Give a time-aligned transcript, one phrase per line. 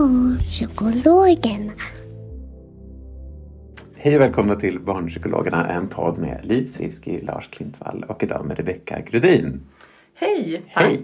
[0.00, 1.72] Barnpsykologerna.
[3.96, 8.56] Hej och välkomna till Barnpsykologerna, en podd med Liv Sirski, Lars Klintvall och idag med
[8.56, 9.60] Rebecka Grudin.
[10.14, 10.62] Hej!
[10.66, 11.02] Hej!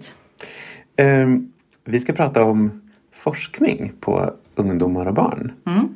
[0.97, 1.53] Ehm,
[1.85, 5.53] vi ska prata om forskning på ungdomar och barn.
[5.67, 5.89] Mm.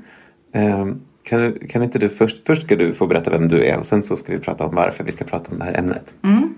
[0.52, 3.86] Ehm, kan, kan inte du först, först ska du få berätta vem du är och
[3.86, 6.14] sen så ska vi prata om varför vi ska prata om det här ämnet.
[6.22, 6.54] Mm.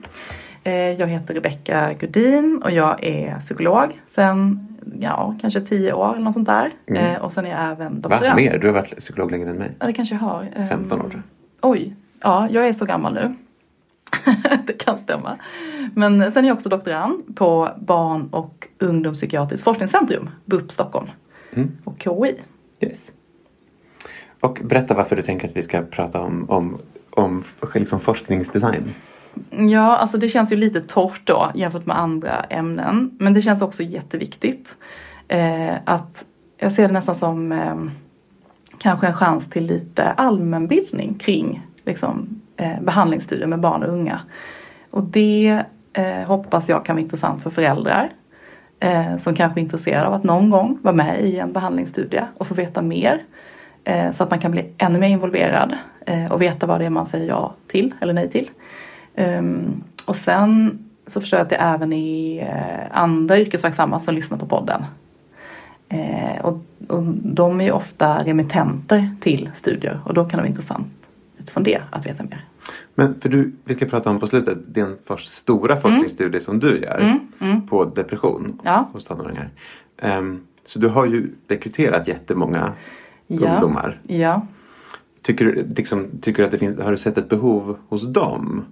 [0.65, 4.69] Eh, Jag heter Rebecka Gudin och jag är psykolog sen
[5.01, 6.71] ja, kanske tio år eller något sånt där.
[6.87, 7.05] Mm.
[7.15, 8.09] Eh, Och sen är jag även Va?
[8.09, 8.37] doktorand.
[8.37, 8.59] Mer?
[8.59, 9.77] Du har varit psykolog längre än mig.
[9.79, 10.49] Ja, det kanske jag har.
[10.57, 11.23] Ehm, 15 år tror
[11.61, 11.71] jag.
[11.71, 13.35] Oj, ja, jag är så gammal nu.
[14.67, 15.39] det kan stämma.
[15.95, 21.09] Men sen är jag också doktorand på Barn och ungdomspsykiatriskt forskningscentrum, BUP Stockholm
[21.53, 21.71] Mm.
[21.85, 22.35] och KI.
[22.81, 23.13] Yes.
[24.41, 26.79] Och berätta varför du tänker att vi ska prata om, om,
[27.11, 27.45] om
[27.75, 28.95] liksom forskningsdesign.
[29.51, 33.11] Ja, alltså det känns ju lite torrt då jämfört med andra ämnen.
[33.19, 34.77] Men det känns också jätteviktigt.
[35.29, 36.25] Eh, att
[36.59, 37.77] jag ser det nästan som eh,
[38.79, 44.21] kanske en chans till lite allmänbildning kring liksom, eh, behandlingsstudier med barn och unga.
[44.91, 48.13] Och det eh, hoppas jag kan vara intressant för föräldrar
[48.81, 52.47] eh, som kanske är intresserade av att någon gång vara med i en behandlingsstudie och
[52.47, 53.23] få veta mer.
[53.85, 55.77] Eh, så att man kan bli ännu mer involverad
[56.07, 58.51] eh, och veta vad det är man säger ja till eller nej till.
[59.17, 64.39] Um, och sen så förstår jag att det även är eh, andra yrkesverksamma som lyssnar
[64.39, 64.85] på podden.
[65.89, 70.47] Eh, och, och de är ju ofta remittenter till studier och då kan det vara
[70.49, 70.87] intressant
[71.39, 72.45] utifrån det att veta mer.
[72.95, 76.79] Men för du, vi ska prata om på slutet din först stora forskningsstudie som du
[76.81, 77.67] gör Mm, mm.
[77.67, 78.89] på depression Ja.
[78.93, 79.49] hos tonåringar.
[79.99, 82.73] Ehm, så du har ju rekryterat jättemånga
[83.27, 83.53] Ja.
[83.53, 84.01] ungdomar.
[84.07, 84.47] Ja.
[85.23, 88.65] Tycker, liksom, tycker att det finns, har du sett ett behov hos dem?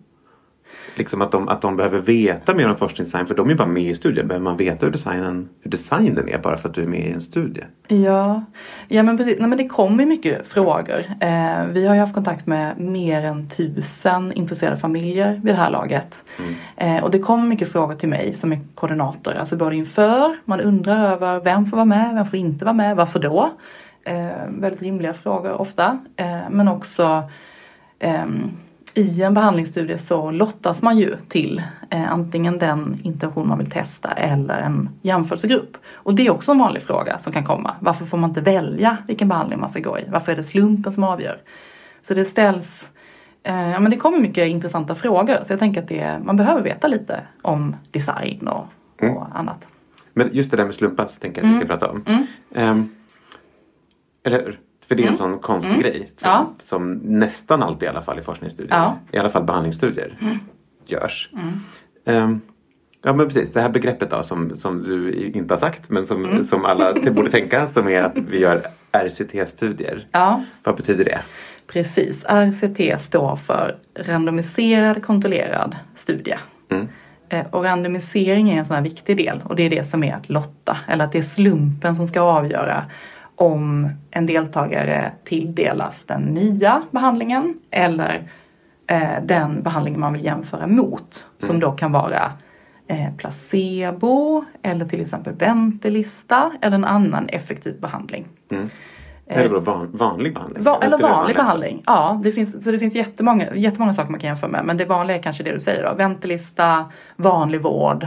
[0.94, 3.82] Liksom att de, att de behöver veta mer om forskningsdesign för de är bara med
[3.82, 4.28] i studien.
[4.28, 7.12] Behöver man veta hur designen, hur designen är bara för att du är med i
[7.12, 7.64] en studie?
[7.88, 8.44] Ja,
[8.88, 9.38] ja men precis.
[9.38, 11.04] Nej, men det kommer mycket frågor.
[11.20, 15.70] Eh, vi har ju haft kontakt med mer än tusen intresserade familjer vid det här
[15.70, 16.14] laget.
[16.76, 19.34] Eh, och det kommer mycket frågor till mig som är koordinator.
[19.34, 22.96] Alltså både inför, man undrar över vem får vara med, vem får inte vara med,
[22.96, 23.50] varför då?
[24.04, 25.98] Eh, väldigt rimliga frågor ofta.
[26.16, 27.22] Eh, men också
[27.98, 28.50] ehm,
[28.94, 34.10] i en behandlingsstudie så lottas man ju till eh, antingen den intervention man vill testa
[34.10, 35.76] eller en jämförelsegrupp.
[35.92, 37.74] Och det är också en vanlig fråga som kan komma.
[37.80, 40.04] Varför får man inte välja vilken behandling man ska gå i?
[40.08, 41.38] Varför är det slumpen som avgör?
[42.02, 42.90] Så det ställs,
[43.42, 46.62] eh, ja men det kommer mycket intressanta frågor så jag tänker att det, man behöver
[46.62, 48.66] veta lite om design och,
[49.10, 49.66] och annat.
[50.12, 52.26] Men just det där med slumpas tänker jag att vi ska prata om.
[52.54, 52.88] Ehm,
[54.24, 54.58] eller hur?
[54.90, 56.50] För det är en sån konstig grej som, Ja.
[56.60, 58.98] som nästan alltid i alla fall i forskningsstudier, Ja.
[59.12, 60.18] i alla fall behandlingsstudier,
[60.86, 61.30] görs.
[62.06, 62.40] Ehm,
[63.04, 66.44] ja men precis, det här begreppet då som, som du inte har sagt men som,
[66.44, 68.60] som alla borde tänka som är att vi gör
[68.92, 70.06] RCT-studier.
[70.12, 71.20] Ja, Vad betyder det?
[71.66, 72.24] precis.
[72.24, 76.34] RCT står för randomiserad kontrollerad studie.
[76.70, 76.88] Mm.
[77.28, 80.14] Eh, Och randomisering är en sån här viktig del och det är det som är
[80.14, 82.84] att lotta eller att det är slumpen som ska avgöra
[83.40, 88.30] om en deltagare tilldelas den nya behandlingen eller
[88.86, 92.32] eh, den behandlingen man vill jämföra mot som då kan vara
[92.86, 98.28] eh, placebo eller till exempel väntelista eller en annan effektiv behandling.
[99.26, 100.62] Eller vadå, van, vanlig behandling?
[100.62, 101.82] Va, eller vanlig behandling.
[101.86, 104.64] Ja, det finns, så det finns jättemånga, jättemånga saker man kan jämföra med.
[104.64, 105.94] Men det vanliga är kanske det du säger då.
[105.94, 106.84] Väntelista,
[107.16, 108.06] vanlig vård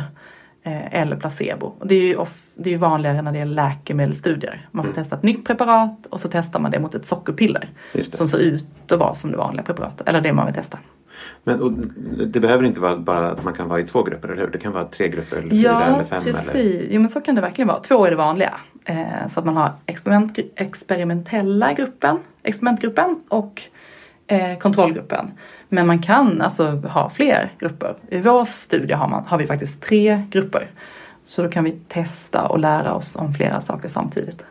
[0.63, 1.73] eller placebo.
[1.79, 4.67] Och Det är, ju off, det är vanligare när det är läkemedelsstudier.
[4.71, 7.69] Man får testa ett nytt preparat och så testar man det mot ett sockerpiller.
[8.01, 10.07] Som ser ut att vara som det vanliga preparatet.
[10.07, 10.79] Eller det man vill testa.
[11.43, 11.91] Men
[12.27, 14.51] det behöver inte vara bara att man kan vara i två grupper, eller hur?
[14.51, 16.23] Det kan vara tre grupper, eller fyra eller fem.
[16.23, 16.55] precis.
[16.55, 16.87] Eller...
[16.89, 17.79] Jo, men så kan det verkligen vara.
[17.79, 18.53] Två är det vanliga.
[18.85, 23.61] Eh, så att man har experiment, experimentella gruppen, experimentgruppen och
[24.27, 25.31] eh, kontrollgruppen.
[25.69, 27.95] Men man kan alltså ha fler grupper.
[28.09, 30.67] I vår studie har, man, har vi faktiskt tre grupper.
[31.25, 34.43] Så då kan vi testa och lära oss om flera saker samtidigt.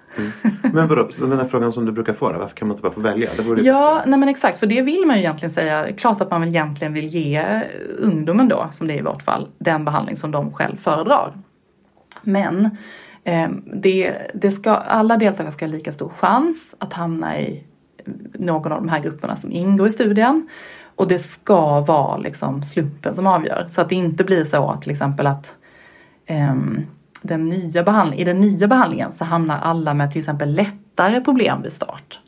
[0.73, 3.01] Men vadå, den här frågan som du brukar få varför kan man inte bara få
[3.01, 3.29] välja?
[3.37, 4.11] Ja, bättre.
[4.11, 4.59] nej men exakt.
[4.59, 5.93] För det vill man ju egentligen säga.
[5.93, 7.63] Klart att man väl egentligen vill ge
[7.99, 11.33] ungdomen då, som det är i vårt fall, den behandling som de själv föredrar.
[12.23, 12.71] Men
[13.25, 17.65] eh, det, det ska, alla deltagare ska ha lika stor chans att hamna i
[18.33, 20.49] någon av de här grupperna som ingår i studien.
[20.97, 23.67] Och det ska vara liksom slumpen som avgör.
[23.71, 25.55] Så att det inte blir så till exempel att
[26.27, 26.81] ehm,
[27.23, 31.63] den nya behandling, i den nya behandlingen så hamnar alla med till exempel lättare problem
[31.63, 32.21] vid start.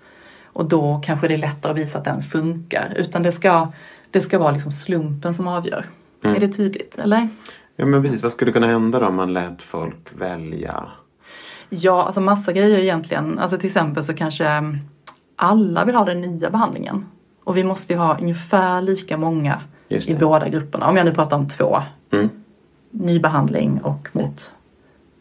[0.45, 2.95] Och då kanske det är lättare att visa att den funkar.
[2.97, 3.73] Utan det ska,
[4.11, 5.87] det ska vara liksom slumpen som avgör.
[6.23, 6.99] Är det tydligt?
[6.99, 7.29] Eller?
[7.77, 10.85] Ja men precis, vad skulle kunna hända då om man lät folk välja?
[11.69, 13.39] Ja, alltså massa grejer egentligen.
[13.39, 14.79] Alltså till exempel så kanske mm,
[15.37, 17.07] alla vill ha den nya behandlingen.
[17.45, 20.89] Och vi måste ju ha ungefär lika många i båda grupperna.
[20.89, 21.79] Om jag nu pratar om två.
[22.13, 22.29] Mm.
[22.91, 24.53] Ny behandling och mot,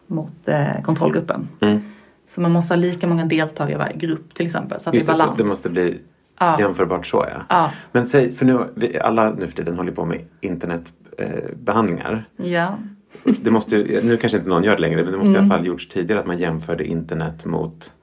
[0.07, 1.48] mot eh, kontrollgruppen.
[1.62, 1.80] Mm.
[2.25, 4.80] Så man måste ha lika många deltagare i varje grupp till exempel.
[4.80, 5.38] Så att Just det är så balans.
[5.38, 6.00] det måste bli
[6.39, 6.56] Ja.
[6.60, 7.42] jämförbart så ja.
[7.50, 7.71] Ja.
[7.92, 12.25] Men säg, för nu, vi, alla nu för tiden håller på med internetbehandlingar.
[12.39, 12.51] Eh.
[12.51, 12.77] Ja,
[13.24, 15.51] det måste, nu kanske inte någon gör det längre men det måste i Mm.
[15.51, 17.94] alla fall gjorts tidigare att man jämförde internet mot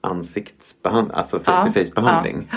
[0.00, 1.84] ansiktsbehandling, alltså face to Ja.
[1.84, 2.50] face behandling.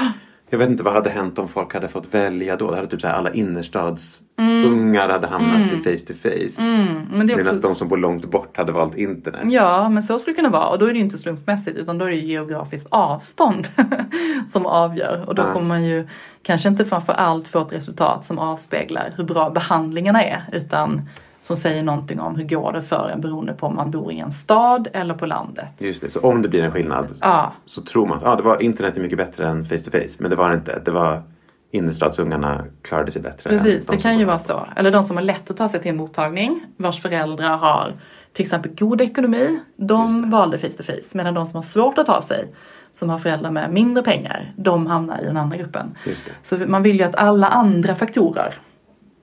[0.50, 2.70] Jag vet inte vad hade hänt om folk hade fått välja då.
[2.72, 6.62] Det hade typ så här, alla innerstadsungar hade hamnat i face to face.
[6.62, 7.68] mm, men det Medan också...
[7.68, 9.42] de som bor långt bort hade valt internet.
[9.54, 10.68] Ja, men så skulle det kunna vara.
[10.70, 13.68] Och då är det ju inte slumpmässigt utan då är det geografiskt avstånd
[14.48, 15.24] som avgör.
[15.28, 15.54] Och då Ja.
[15.54, 16.08] kommer man ju
[16.44, 21.02] kanske inte framför allt få ett resultat som avspeglar hur bra behandlingarna är utan
[21.42, 24.20] som säger någonting om hur går det för en beroende på om man bor i
[24.20, 25.70] en stad eller på landet.
[25.78, 28.44] Just det, så om det blir en skillnad Ja, så tror man att ah, det
[28.44, 30.16] var, internet är mycket bättre än face to face.
[30.18, 30.82] Men det var det inte.
[30.86, 31.24] Det var
[31.72, 33.50] innerstadsungarna klarade sig bättre.
[33.50, 33.86] precis.
[33.86, 34.68] de Det kan ju vara så.
[34.76, 37.94] Eller de som har lätt att ta sig till en mottagning vars föräldrar har
[38.34, 39.60] till exempel god ekonomi.
[39.76, 41.18] De valde face to face.
[41.18, 42.54] Medan de som har svårt att ta sig,
[42.92, 45.98] som har föräldrar med mindre pengar, de hamnar i den andra gruppen.
[46.06, 46.32] Just det.
[46.42, 48.54] Så man vill ju att alla andra faktorer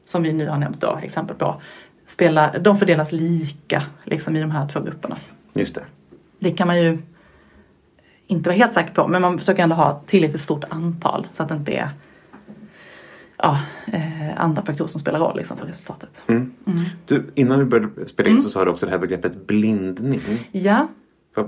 [0.06, 1.60] som vi nu har nämnt då exempel på
[2.08, 5.18] spelar, de fördelas lika liksom i de här två grupperna.
[5.52, 5.84] Just det.
[6.38, 6.98] Det kan man ju
[8.26, 11.48] inte vara helt säker på men man försöker ändå ha tillräckligt stort antal så att
[11.48, 11.90] det inte är
[13.36, 16.22] ja, eh, andra faktorer som spelar roll liksom, för resultatet.
[16.26, 16.52] Mm.
[17.06, 18.44] Du, innan vi började spela in Mm.
[18.44, 20.20] så sa du också det här begreppet blindning.
[20.52, 20.88] Ja,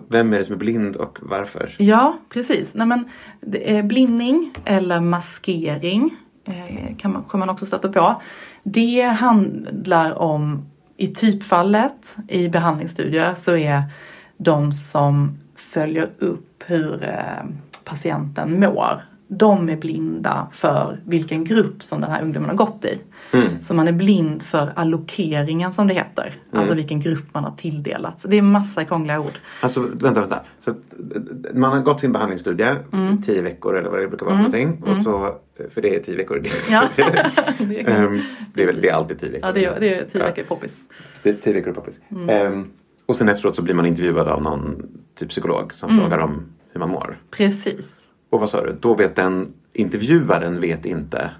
[0.08, 1.74] Vem är det som är blind och varför?
[1.78, 2.74] Ja, precis.
[2.74, 3.04] Nej, men,
[3.40, 6.16] det är blindning eller maskering
[6.50, 8.22] Eh, kan man, kan man också stöta på.
[8.62, 10.66] Det handlar om,
[10.96, 13.82] i typfallet i behandlingsstudier så är
[14.36, 17.44] de som följer upp hur eh,
[17.84, 19.02] patienten mår.
[19.32, 22.98] De är blinda för vilken grupp som den här ungdomen har gått i.
[23.32, 23.62] Mm.
[23.62, 26.34] Så man är blind för allokeringen som det heter.
[26.52, 28.22] Alltså vilken grupp man har tilldelats.
[28.28, 29.32] Det är massa krångliga ord.
[29.60, 30.40] Alltså vänta, vänta.
[30.60, 30.74] Så,
[31.54, 33.22] man har gått sin behandlingsstudie Mm.
[33.22, 34.82] tio veckor eller vad det brukar vara för någonting.
[34.86, 35.34] Och så,
[35.74, 36.42] för det är tio veckor.
[36.70, 36.88] Ja.
[37.58, 38.20] det är Ehm,
[38.54, 39.46] det, är väl, det är alltid tio veckor.
[39.48, 40.76] Ja, det är, det är tio veckor poppis.
[41.22, 42.00] Det är tio veckor poppis.
[42.10, 42.28] Mm.
[42.28, 42.66] Ehm,
[43.06, 44.82] och sen efteråt så blir man intervjuad av någon
[45.18, 46.02] typ psykolog som Mm.
[46.02, 47.18] frågar om hur man mår.
[47.30, 48.06] Precis.
[48.30, 48.76] Och vad sa du?
[48.80, 51.30] Då vet den intervjuaren vet inte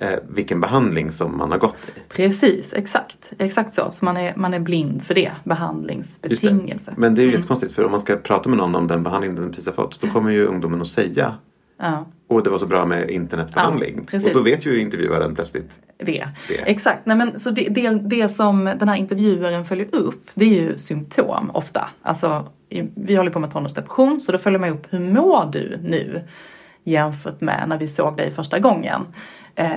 [0.00, 2.00] eh, vilken behandling som man har gått i.
[2.08, 3.32] Precis, exakt.
[3.38, 3.90] Exakt så.
[3.90, 5.20] Så man är, man är blind för det.
[5.20, 5.48] Just det.
[5.48, 6.94] Behandlingsbetingelse.
[6.96, 9.34] Men det är ju jättekonstigt för om man ska prata med någon om den behandling
[9.34, 11.34] den precis har fått då kommer ju ungdomen att säga
[11.80, 14.08] Ja, och det var så bra med internetbehandling.
[14.12, 15.80] Ja, och då vet ju intervjuaren plötsligt.
[15.98, 16.28] det.
[16.48, 16.70] Det.
[16.70, 17.06] Exakt.
[17.06, 20.78] Nej, men, så det, det, det som den här intervjuaren följer upp det är ju
[20.78, 21.88] symptom ofta.
[22.02, 22.48] Alltså,
[22.94, 26.22] vi håller på med tonårsdepression så då följer man upp hur mår du nu
[26.84, 29.06] jämfört med när vi såg dig första gången.
[29.54, 29.68] Eh,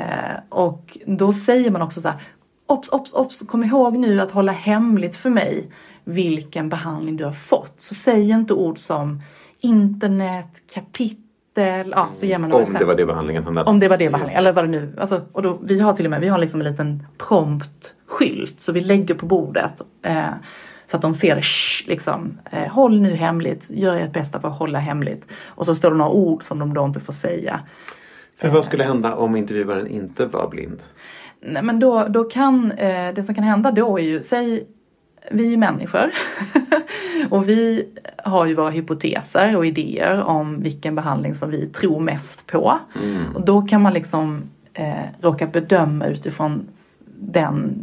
[0.49, 2.19] och då säger man också så här
[2.67, 5.71] Ops, ops, ops, kom ihåg nu att hålla hemligt för mig
[6.03, 7.73] vilken behandling du har fått.
[7.77, 9.21] Så säg inte ord som
[9.59, 11.17] internet, kapitel,
[11.61, 13.69] ja så ger man några Om det var det behandlingen han hade.
[13.69, 16.05] Om det var det behandling, eller vad det nu, alltså, och då, vi har till
[16.05, 19.81] och med, vi har liksom en liten prompt-skylt så vi lägger på bordet.
[20.05, 20.23] Eh,
[20.85, 24.57] Så att de ser shh, liksom, eh, håll nu hemligt, gör ert bästa för att
[24.57, 25.25] hålla hemligt.
[25.47, 27.59] Och så står det några ord som de då inte får säga.
[28.37, 30.79] För vad skulle hända om intervjuaren inte var blind?
[31.41, 34.67] Nej, men då, då kan, eh, det som kan hända då är ju, säg
[35.31, 36.11] vi är människor
[37.29, 37.87] och vi
[38.23, 42.79] har ju våra hypoteser och idéer om vilken behandling som vi tror mest på.
[43.35, 44.41] Och då kan man liksom
[44.73, 46.67] eh, råka bedöma utifrån
[47.19, 47.75] den,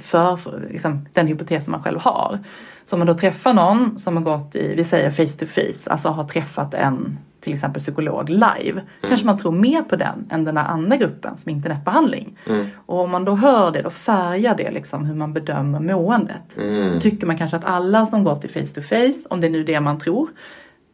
[0.00, 0.38] för,
[0.70, 2.38] liksom, den hypotesen man själv har.
[2.84, 5.90] Så om man då träffar någon som har gått i, vi säger face to face,
[5.90, 10.44] alltså har träffat en till exempel psykolog live, kanske man tror mer på den än
[10.44, 12.38] den här andra gruppen som internetbehandling.
[12.86, 16.56] Och om man då hör det, då färgar det liksom hur man bedömer måendet.
[16.94, 19.50] Då tycker man kanske att alla som gått i face to face, om det är
[19.50, 20.28] nu det man tror,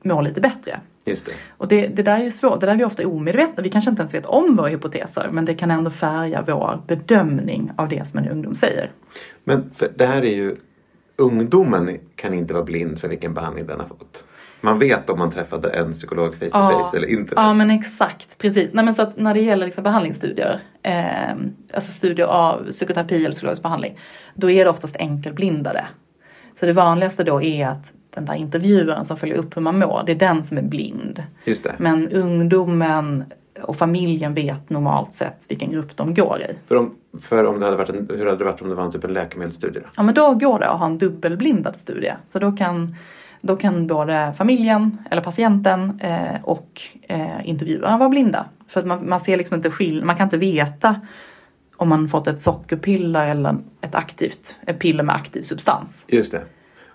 [0.03, 0.81] mår lite bättre.
[1.05, 1.33] Just det.
[1.57, 3.63] Och det, det där är ju svårt, det där är vi ofta omedvetna.
[3.63, 7.71] Vi kanske inte ens vet om våra hypoteser men det kan ändå färga vår bedömning
[7.77, 8.91] av det som en ungdom säger.
[9.45, 10.57] Men för det här är ju
[11.17, 14.25] ungdomen kan inte vara blind för vilken behandling den har fått.
[14.61, 17.35] Man vet om man träffade en psykolog face to face eller inte.
[17.37, 18.75] Ja men exakt, precis.
[18.75, 21.31] Nej, men så att när det gäller liksom behandlingsstudier, eh,
[21.75, 23.99] alltså studier av psykoterapi eller psykologisk behandling,
[24.35, 25.85] då är det oftast enkelblindade.
[26.61, 30.03] Så det vanligaste då är att den där intervjuaren som följer upp hur man mår,
[30.07, 31.23] det är den som är blind.
[31.45, 31.75] Just det.
[31.79, 33.25] Men ungdomen
[33.63, 36.55] och familjen vet normalt sett vilken grupp de går i.
[36.69, 38.85] För om, för om det hade varit en, hur hade det varit om det var
[38.85, 39.83] en typ en läkemedelsstudie?
[39.97, 42.13] Ja men då går det att ha en dubbelblindad studie.
[42.29, 42.97] Så då kan,
[43.41, 48.45] då kan både familjen eller patienten eh, och eh, intervjuaren vara blinda.
[48.69, 51.01] För att man, man ser liksom inte skill man kan inte veta
[51.77, 56.05] om man fått ett sockerpiller eller ett aktivt, ett piller med aktiv substans.
[56.09, 56.43] Just det.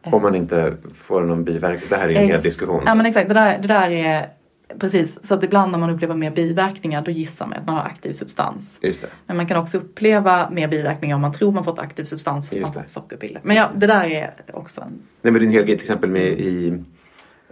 [0.04, 1.90] Om man inte får någon biverkning.
[1.90, 2.84] Det här är en hel diskussion.
[2.86, 4.30] Ja men exakt, det där, det där är
[4.80, 5.28] precis.
[5.28, 8.14] Så att ibland när man upplever mer biverkningar då gissar man att man har aktiv
[8.14, 8.80] substans.
[9.26, 12.62] Men man kan också uppleva mer biverkningar om man tror man fått aktiv substans fast
[12.62, 13.42] man fått sockerpiller.
[13.44, 14.88] Men ja, det där är också en...
[15.22, 16.68] Nej men det är en hel grej till exempel med i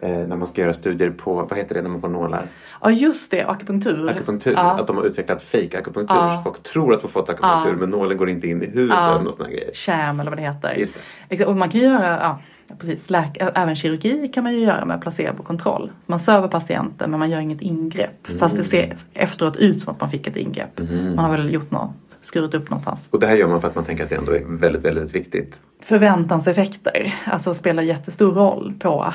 [0.01, 2.47] eh, när man ska göra studier på, vad heter det när man får nålar?
[2.81, 4.09] Ja just det, akupunktur.
[4.09, 4.53] Akupunktur.
[4.53, 4.79] Ja.
[4.79, 6.15] Att de har utvecklat fake akupunktur.
[6.15, 6.37] Ja.
[6.37, 7.77] Så folk tror att de har fått akupunktur Ja.
[7.79, 9.19] men nålen går inte in i huden Ja.
[9.27, 9.71] och såna grejer.
[9.73, 10.73] Sham eller vad det heter.
[10.75, 10.95] Just
[11.29, 11.45] det.
[11.45, 12.39] Och man kan göra, ja
[12.79, 15.91] precis, läk, även kirurgi kan man ju göra med placebokontroll.
[16.05, 18.27] Så man söver patienten men man gör inget ingrepp.
[18.27, 18.39] Mm.
[18.39, 20.79] Fast det ser efteråt ut som att man fick ett ingrepp.
[21.15, 21.91] Man har väl gjort något,
[22.21, 23.09] skurit upp någonstans.
[23.11, 25.15] Och det här gör man för att man tänker att det ändå är väldigt, väldigt
[25.15, 25.61] viktigt.
[25.79, 29.13] Förväntanseffekter, alltså spelar jättestor roll på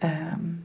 [0.00, 0.10] eh,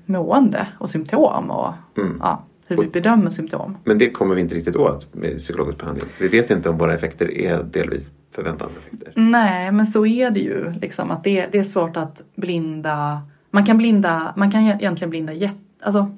[0.06, 1.74] mående och symptom och
[2.20, 3.78] ja, hur vi bedömer symptom.
[3.84, 6.10] Men det kommer vi inte riktigt åt med psykologisk behandling.
[6.20, 9.14] Vi vet inte om våra effekter är delvis förväntanseffekter.
[9.16, 10.72] Nej, men så är det ju.
[10.72, 13.22] Liksom, att det, det är svårt att blinda.
[13.52, 15.56] Man kan blinda, man kan egentligen blinda jätte...
[15.82, 16.12] Alltså,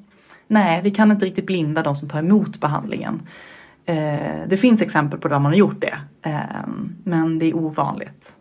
[0.47, 3.21] nej, vi kan inte riktigt blinda de som tar emot behandlingen.
[3.86, 5.97] Eh, det finns exempel på där man har gjort det.
[6.21, 6.67] Eh,
[7.03, 8.33] men det är ovanligt.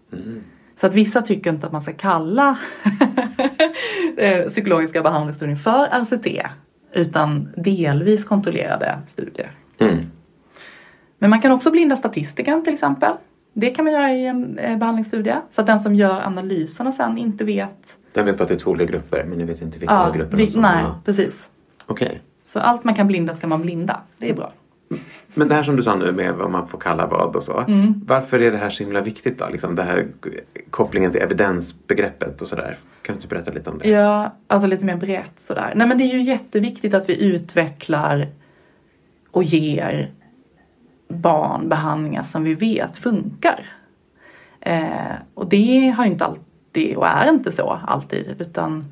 [0.75, 2.59] Så att vissa tycker inte att man ska kalla
[4.17, 6.47] eh, psykologiska behandlingsstudier för RCT.
[6.93, 9.51] Utan delvis kontrollerade studier.
[9.79, 10.07] Mm.
[11.19, 13.13] Men man kan också blinda statistiken till exempel.
[13.59, 15.37] Det kan man göra i en eh, behandlingsstudie.
[15.51, 17.97] Så att den som gör analyserna sen inte vet.
[18.13, 20.17] Jag vet bara att det är två olika grupper men jag vet inte vilka av
[20.17, 20.63] grupperna vi, som...
[20.63, 21.01] nej, ja.
[21.05, 21.51] precis.
[21.87, 22.23] Okej.
[22.43, 24.01] Så allt man kan blinda ska man blinda.
[24.19, 24.53] Det är bra.
[25.35, 27.61] Men det här som du sa nu med vad man får kalla vad och så.
[27.61, 28.01] Mm.
[28.07, 29.49] Varför är det här så himla viktigt då?
[29.49, 30.07] Liksom det här
[30.71, 32.77] kopplingen till evidensbegreppet och sådär.
[33.03, 33.89] Kan du inte berätta lite om det?
[33.89, 35.73] Ja, alltså lite mer brett sådär.
[35.77, 38.29] Nej men det är ju jätteviktigt att vi utvecklar
[39.31, 40.11] och ger
[41.09, 43.73] barn behandlingar som vi vet funkar.
[44.61, 48.85] Eh, och det har inte alltid och är inte så alltid utan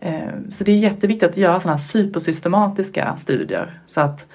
[0.00, 4.26] eh, så det är jätteviktigt att göra sådana här supersystematiska studier så att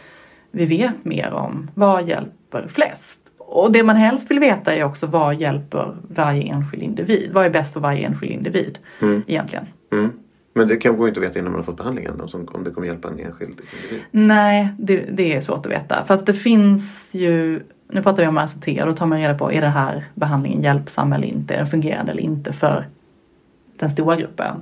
[0.52, 3.20] vi vet mer om vad hjälper flest.
[3.38, 7.32] Och det man helst vill veta är också vad hjälper varje enskild individ.
[7.34, 8.80] Vad är bäst för varje enskild individ
[9.28, 9.66] egentligen.
[9.92, 10.12] Mm.
[10.58, 12.22] Men det kan gå inte att veta innan man har fått behandlingen
[12.54, 14.06] om, det kommer hjälpa en enskild individ.
[14.12, 16.06] Nej, det, det är svårt att veta.
[16.06, 19.52] Fast det finns ju, nu pratar vi om RCT och då tar man reda på
[19.52, 21.54] är den här behandlingen hjälpsam eller inte?
[21.54, 22.86] Är den fungerande eller inte för
[23.80, 24.56] den stora gruppen?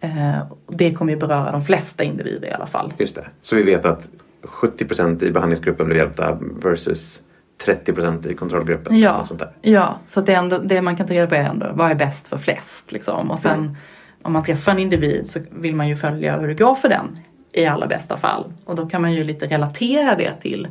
[0.00, 2.92] Eh, och det kommer ju beröra de flesta individer i alla fall.
[2.98, 3.26] just det.
[3.42, 4.10] Så vi vet att
[4.42, 7.22] 70% i behandlingsgruppen blir hjälpta versus
[7.66, 8.98] 30% i kontrollgruppen.
[8.98, 9.50] Ja, sånt där.
[9.62, 12.28] ja så det, ändå, det man kan ta reda på är ändå vad är bäst
[12.28, 12.92] för flest.
[12.92, 13.30] Liksom.
[13.30, 13.76] Och sen Mm.
[14.22, 17.18] Om man träffar en individ så vill man ju följa hur det går för den
[17.52, 18.52] i allra bästa fall.
[18.64, 20.68] Och då kan man ju lite relatera det till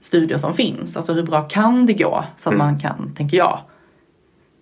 [0.00, 0.96] studier som finns.
[0.96, 2.24] Alltså hur bra kan det gå?
[2.36, 2.66] Så att Mm.
[2.66, 3.58] man kan, tänker jag,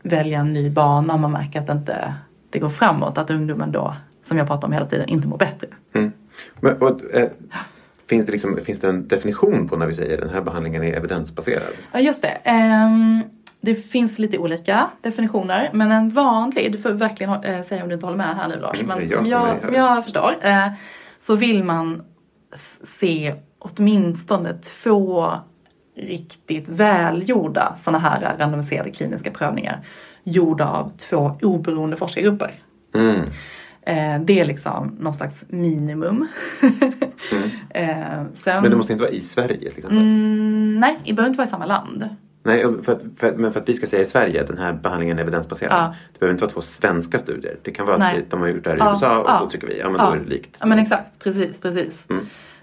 [0.02, 2.14] välja en ny bana om man märker att det inte
[2.50, 3.18] det går framåt.
[3.18, 5.66] Att ungdomen då, som jag pratar om hela tiden, inte mår bättre.
[5.94, 6.12] Mm.
[6.60, 7.28] Men, och, eh,
[8.08, 10.92] finns, det liksom, finns det en definition på när vi säger den här behandlingen är
[10.96, 11.62] evidensbaserad?
[11.92, 12.28] Ja just det.
[12.44, 13.22] Ehm,
[13.60, 17.94] det finns lite olika definitioner men en vanlig, du får verkligen eh, säga om du
[17.94, 20.68] inte håller med här nu Lars, Mm, men jag som, jag, som jag förstår eh,
[21.18, 22.02] så vill man
[22.84, 25.32] se åtminstone två
[25.96, 29.86] riktigt välgjorda sådana här randomiserade kliniska prövningar
[30.24, 32.54] gjorda av två oberoende forskargrupper.
[32.94, 33.20] Mm.
[33.82, 36.28] Eh, det är liksom någon slags minimum.
[37.70, 37.88] eh,
[38.34, 39.98] sen, Men det måste inte vara i Sverige till exempel.
[39.98, 42.08] mm, nej, det behöver inte vara i samma land.
[42.46, 44.72] Nej, för att, för, men för att vi ska säga i Sverige att den här
[44.72, 45.72] behandlingen är evidensbaserad.
[45.72, 45.94] Ja.
[46.12, 47.56] Det behöver inte vara två svenska studier.
[47.62, 48.18] Det kan vara Nej.
[48.18, 49.40] att de har gjort det här i Ja, USA och ja.
[49.40, 50.56] då tycker vi ja men då är det likt.
[50.60, 52.06] Ja men exakt, precis, precis.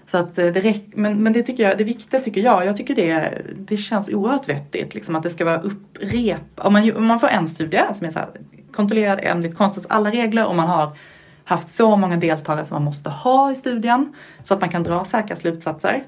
[0.06, 2.76] Så att eh, det räck, men, men det tycker jag, det viktiga tycker jag, jag
[2.76, 6.40] tycker det, det känns oerhört vettigt liksom att det ska vara upprep.
[6.54, 8.28] Om man, om man får en studie som är så här,
[8.72, 10.96] kontrollerad enligt konstens alla regler och man har
[11.44, 15.04] haft så många deltagare som man måste ha i studien så att man kan dra
[15.04, 16.04] säkra slutsatser.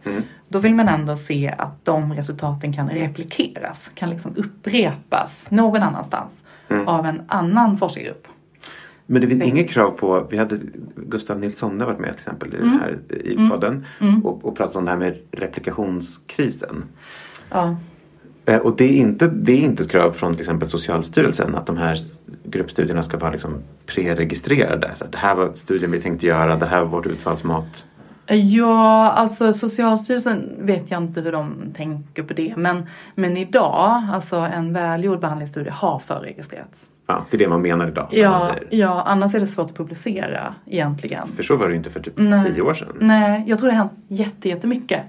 [0.49, 6.43] Då vill man ändå se att de resultaten kan replikeras, kan liksom upprepas någon annanstans
[6.87, 8.27] av en annan forskargrupp.
[9.07, 10.59] Men det finns inget krav på, vi hade
[10.97, 12.71] Gustav Nilsson har varit med till exempel i, Mm.
[12.71, 13.87] den här, i podden
[14.25, 16.85] och, och pratat om det här med replikationskrisen.
[17.51, 17.77] Ja.
[18.47, 21.67] Eh, Och det är, inte, det är inte ett krav från till exempel Socialstyrelsen att
[21.67, 21.97] de här
[22.45, 23.55] gruppstudierna ska vara liksom
[23.87, 24.91] preregistrerade.
[24.95, 27.87] Så det här var studien vi tänkte göra, det här var vårt utfallsmått.
[28.29, 32.55] Ja, alltså Socialstyrelsen vet jag inte hur de tänker på det.
[32.57, 36.91] Men, men idag, alltså en välgjord behandlingsstudie har förregistrerats.
[37.07, 38.09] Ja, det är det man menar idag.
[38.11, 38.67] Ja, säger.
[38.71, 41.29] ja, annars är det svårt att publicera egentligen.
[41.37, 42.53] För så var det ju inte för typ Nej.
[42.55, 42.89] tio år sedan.
[43.01, 45.01] Nej, jag tror det har hänt jätte, jättemycket.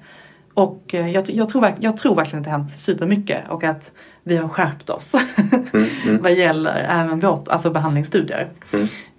[0.58, 3.92] Och eh, jag, jag, tror, jag tror verkligen att det har hänt supermycket och att
[4.24, 5.12] vi har skärpt oss.
[6.20, 8.50] Vad gäller även vårt, alltså behandlingsstudier.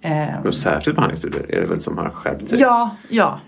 [0.01, 2.59] Eh, Och särskilt behandlingsstudier är det väl som har skärpt sig.
[2.59, 3.39] ja, ja.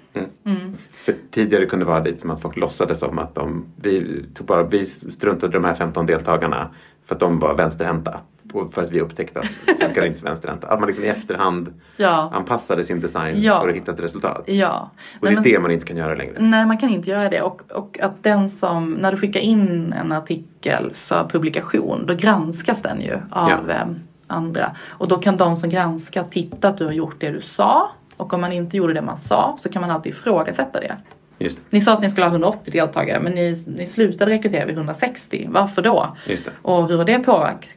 [0.91, 4.47] För tidigare kunde det vara lite som att folk låtsades som att de, vi, tog
[4.47, 6.67] bara, vi struntade i de här 15 deltagarna
[7.05, 8.19] för att de var vänsterhänta.
[8.53, 10.67] Och för att vi upptäckte att funkar inte vänsterhänta.
[10.67, 12.31] Att man liksom i efterhand Ja.
[12.33, 13.59] anpassade sin design Ja.
[13.61, 14.43] för att hitta ett resultat.
[14.45, 14.89] Ja.
[15.19, 16.33] Och det Nej, är men- det man inte kan göra längre.
[16.39, 17.41] Nej, man kan inte göra det.
[17.41, 22.81] Och, och att den som, när du skickar in en artikel för publikation, då granskas
[22.81, 23.73] den ju av Ja.
[23.73, 23.87] eh,
[24.27, 24.75] andra.
[24.89, 27.91] Och då kan de som granskar titta att du har gjort det du sa.
[28.17, 30.97] Och om man inte gjorde det man sa så kan man alltid ifrågasätta det.
[31.39, 31.61] Just det.
[31.69, 35.47] Ni sa att ni skulle ha 180 deltagare men ni, ni slutade rekrytera vid 160.
[35.51, 36.15] Varför då?
[36.27, 36.39] Det.
[36.61, 37.69] Och hur har det påverkat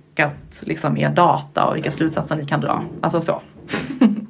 [0.60, 2.84] liksom, er data och vilka slutsatser ni kan dra?
[3.02, 3.42] Alltså så.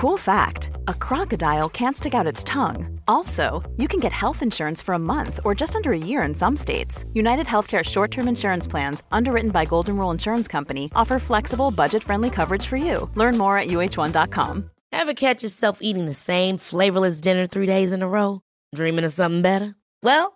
[0.00, 3.00] Cool fact a crocodile can't stick out its tongue.
[3.08, 6.34] Also, you can get health insurance for a month or just under a year in
[6.34, 7.06] some states.
[7.14, 12.02] United Healthcare short term insurance plans, underwritten by Golden Rule Insurance Company, offer flexible, budget
[12.04, 13.10] friendly coverage for you.
[13.14, 14.70] Learn more at uh1.com.
[14.92, 18.42] Ever catch yourself eating the same flavorless dinner three days in a row?
[18.74, 19.76] Dreaming of something better?
[20.02, 20.35] Well,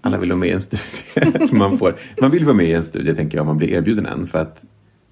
[0.00, 1.52] Alla vill vara med i en studie.
[1.52, 4.06] man, får, man vill vara med i en studie, tänker jag, om man blir erbjuden
[4.06, 4.26] en.
[4.26, 4.64] För att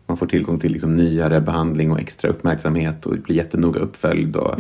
[0.07, 4.37] man får tillgång till liksom nyare behandling och extra uppmärksamhet och blir jättenoga uppföljd.
[4.37, 4.55] Och,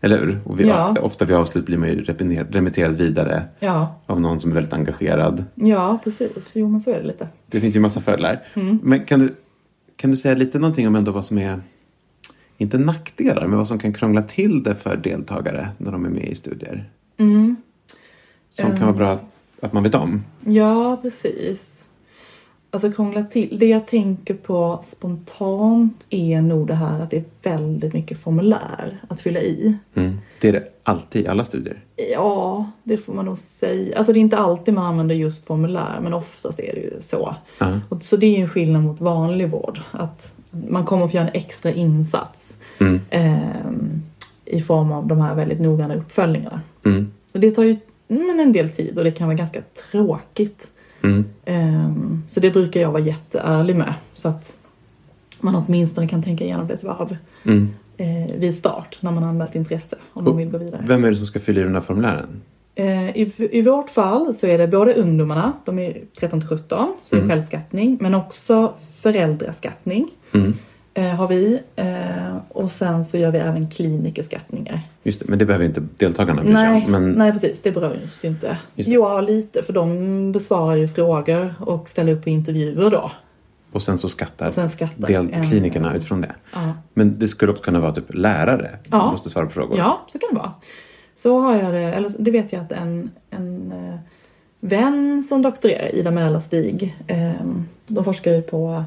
[0.00, 0.40] Eller hur?
[0.44, 0.76] Och vi, Mm.
[0.76, 0.96] Ja.
[1.00, 2.04] Ofta vid avslut blir man ju
[2.50, 5.44] remitterad vidare Ja, av någon som är väldigt engagerad.
[5.54, 6.50] ja precis.
[6.54, 7.28] Jo men så är det lite.
[7.46, 8.42] Det finns ju massa fördelar.
[8.54, 8.78] Mm.
[8.82, 9.34] Men kan du,
[9.96, 11.60] kan du säga lite någonting om ändå vad som är,
[12.58, 16.28] inte nackdelar, men vad som kan krångla till det för deltagare när de är med
[16.28, 16.90] i studier?
[17.18, 17.56] Mm.
[18.50, 19.20] Som kan vara bra
[19.64, 20.24] att man vet om.
[20.46, 21.88] Ja, precis.
[22.70, 23.58] Alltså krångla till.
[23.58, 29.00] Det jag tänker på spontant är nog det här att det är väldigt mycket formulär
[29.08, 29.74] att fylla i.
[29.94, 30.18] Mm.
[30.40, 31.80] Det är det alltid i alla studier.
[32.12, 33.98] Ja, det får man nog säga.
[33.98, 37.36] Alltså det är inte alltid man använder just formulär men oftast är det ju så.
[37.58, 37.80] Ja.
[37.88, 39.80] Och, så det är ju en skillnad mot vanlig vård.
[39.90, 43.00] Att man kommer att få göra en extra insats Mm.
[43.10, 44.02] ehm,
[44.44, 46.60] i form av de här väldigt noggranna uppföljningarna.
[46.84, 47.12] Mm.
[47.32, 47.76] Och det tar ju
[48.08, 50.66] men en del tid och det kan vara ganska tråkigt
[51.02, 51.24] Mm.
[51.44, 53.94] Ehm, Så det brukar jag vara jätteärlig med.
[54.14, 54.54] Så att
[55.40, 57.68] man åtminstone kan tänka igenom det ett varv Mm.
[57.96, 60.84] eh, vid start när man har anmält intresse om de vill gå vidare.
[60.86, 62.42] Vem är det som ska fylla i de här formulären?
[62.74, 66.94] Eh, I, I vårt fall så är det både ungdomarna, de är 13 till 17,
[67.02, 70.54] så det är självskattning, men också föräldraskattning Mm.
[70.94, 71.60] Eh, har vi.
[71.76, 74.80] Eh, och sen så gör vi även klinikerskattningar.
[75.02, 76.92] Just det, men det behöver inte deltagarna bry sig om.
[76.92, 78.58] Men nej precis, det berörs ju inte.
[78.74, 83.10] Jo, lite, för de besvarar ju frågor och ställer upp på intervjuer då.
[83.72, 86.32] Och sen så skattar, Och sen skattar del, en- klinikerna utifrån det.
[86.52, 86.72] Ja.
[86.94, 89.00] Men det skulle också kunna vara typ lärare Ja.
[89.00, 89.78] som måste svara på frågor.
[89.78, 90.52] Ja, så kan det vara.
[91.14, 93.98] Så har jag det, eller det vet jag att en, en eh,
[94.60, 97.32] vän som doktorerar, Ida Mälarstig, eh,
[97.86, 98.84] de forskar ju på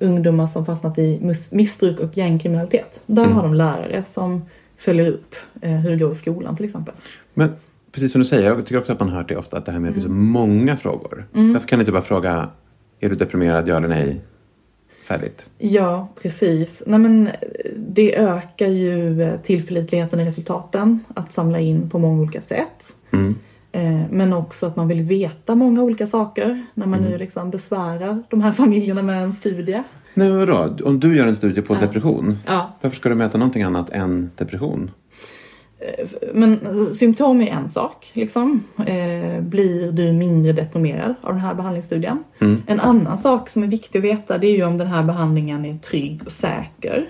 [0.00, 3.00] ungdomar som fastnat i missbruk och gängkriminalitet.
[3.06, 3.34] Där Mm.
[3.36, 4.42] har de lärare som
[4.76, 6.94] följer upp eh, hur det går i skolan till exempel.
[7.34, 7.48] Men
[7.92, 9.78] precis som du säger, jag tycker också att man hört det ofta att det här
[9.78, 10.24] med att det är så Mm.
[10.24, 11.26] många frågor.
[11.32, 12.48] Varför kan ni inte bara fråga,
[13.00, 14.20] är du deprimerad, ja eller nej?
[15.04, 15.48] Färdigt.
[15.58, 16.82] Ja, precis.
[16.86, 17.32] Nej, men eh,
[17.76, 22.92] det ökar ju eh, tillförlitligheten i resultaten att samla in på många olika sätt.
[23.10, 23.34] Mm.
[23.72, 27.10] Eh, Men också att man vill veta många olika saker när man Mm.
[27.10, 29.82] nu liksom besvärar de här familjerna med en studie.
[30.14, 32.70] Nej men vadå, om du gör en studie på depression, Ja.
[32.80, 34.90] varför ska du mäta någonting annat än depression?
[36.34, 38.10] Men alltså, symptom är en sak.
[38.12, 38.62] Liksom.
[38.86, 42.24] Eh, blir du mindre deprimerad av den här behandlingsstudien?
[42.40, 42.62] Mm.
[42.66, 45.64] En annan sak som är viktig att veta det är ju om den här behandlingen
[45.64, 47.06] är trygg och säker.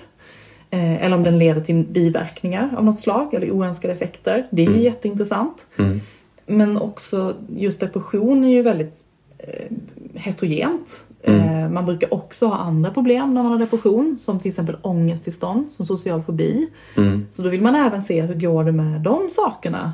[0.70, 4.46] Eh, eller om den leder till biverkningar av något slag eller oönskade effekter.
[4.51, 4.81] Det är Mm.
[4.81, 5.66] jätteintressant.
[6.50, 9.04] Men också just depression är ju väldigt
[9.38, 9.76] eh,
[10.14, 11.00] heterogent.
[11.22, 15.72] Eh, man brukar också ha andra problem när man har depression som till exempel ångesttillstånd
[15.72, 16.68] som social fobi.
[17.30, 19.92] Så då vill man även se hur går det med de sakerna.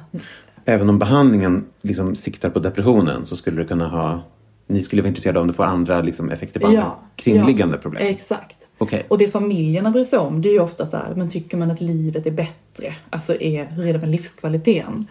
[0.65, 4.21] Även om behandlingen liksom siktar på depressionen så skulle det kunna ha,
[4.67, 8.07] ni skulle vara intresserade om det får andra liksom, effekter på andra kringliggande ja, problem.
[8.07, 8.66] Exakt.
[8.79, 9.05] Okej.
[9.09, 11.71] Och det familjerna bryr sig om det är ju ofta så här, men tycker man
[11.71, 12.95] att livet är bättre?
[13.11, 15.07] Alltså är, hur är det med livskvaliteten?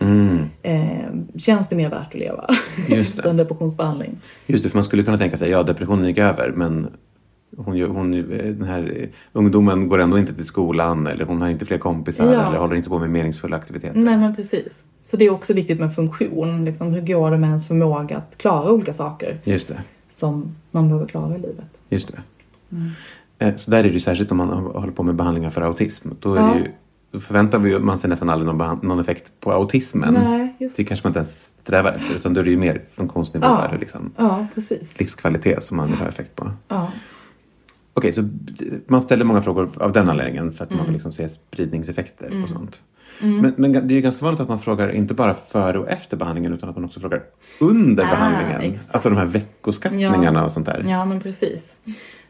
[0.62, 2.45] Eh, känns det mer värt att leva
[2.88, 2.97] Mm.
[2.99, 3.30] Just det.
[3.30, 4.17] en depressionsbehandling?
[4.47, 6.88] Just det, för man skulle kunna tänka sig, ja depressionen gick över men
[7.58, 8.12] hon, hon,
[8.58, 12.34] den här eh, ungdomen går ändå inte till skolan eller hon har inte fler kompisar
[12.34, 12.47] Ja.
[12.47, 13.99] eller håller inte på med meningsfulla aktiviteter.
[13.99, 14.84] Nej men precis.
[15.04, 16.65] Så det är också viktigt med funktion.
[16.65, 19.82] Liksom, hur går det med ens förmåga att klara olika saker Just det.
[20.19, 21.65] som man behöver klara i livet?
[21.89, 22.19] Just det.
[22.71, 22.89] Mm.
[23.39, 26.10] Eh, Så där är det ju särskilt om man håller på med behandlingar för autism.
[26.19, 26.56] Då, Ja.
[26.58, 26.71] ju,
[27.12, 30.13] då förväntar vi man ser nästan aldrig någon, någon effekt på autismen.
[30.13, 32.82] Nej, just Det kanske man inte ens strävar efter utan då är det ju mer
[32.95, 35.00] funktionsnivåer och liksom Ja, precis.
[35.00, 36.52] livskvalitet som man vill ha effekt på.
[36.67, 36.91] Ja.
[37.93, 38.30] Okej, så
[38.88, 40.78] man ställer många frågor av den anledningen för att Mm.
[40.78, 42.82] man vill liksom se spridningseffekter och sånt.
[43.21, 46.17] Men, men det är ju ganska vanligt att man frågar inte bara före och efter
[46.17, 47.24] behandlingen utan att man också frågar
[47.60, 48.62] under Ah, behandlingen.
[48.74, 48.93] exakt.
[48.93, 50.86] Alltså de här veckoskattningarna och sånt där.
[50.89, 51.78] Ja, men precis.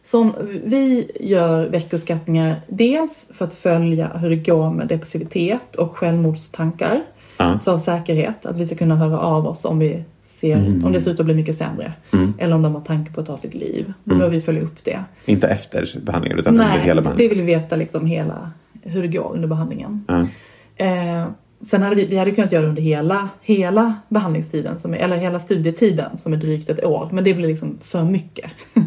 [0.05, 7.01] Som vi gör veckoskattningar dels för att följa hur det går med depressivitet och självmordstankar.
[7.37, 7.59] Ja.
[7.59, 10.85] Så av säkerhet, att vi ska kunna höra av oss om vi ser Mm.
[10.85, 11.93] om det ser ut att bli mycket sämre.
[12.37, 13.93] Eller om de har tankar på att ta sitt liv.
[14.03, 14.19] Då Mm.
[14.19, 15.03] behöver vi följa upp det.
[15.25, 17.29] Inte efter behandlingen utan under hela det behandlingen.
[17.35, 20.05] vill vi veta liksom hela, hur det går under behandlingen.
[20.07, 20.27] Ja.
[20.85, 21.25] Eh,
[21.61, 25.39] sen hade vi, vi hade kunnat göra det under hela, hela behandlingstiden, som eller hela
[25.39, 27.09] studietiden som är drygt ett år.
[27.11, 28.51] Men det blir liksom för mycket.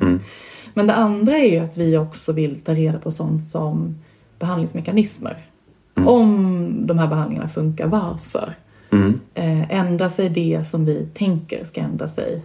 [0.78, 3.98] men det andra är ju att vi också vill ta reda på sånt som
[4.38, 5.46] behandlingsmekanismer.
[5.94, 8.54] Om de här behandlingarna funkar, varför?
[8.90, 9.20] Mm.
[9.34, 12.42] Eh, ändrar sig det som vi tänker ska ändra sig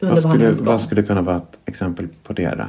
[0.00, 2.64] under Vad, skulle, vad skulle kunna vara ett exempel på det då?